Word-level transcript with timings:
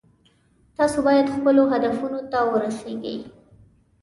تاسو 0.77 0.99
باید 1.07 1.33
خپلو 1.35 1.63
هدفونو 1.73 2.19
ته 2.31 2.37
ورسیږئ 2.51 3.17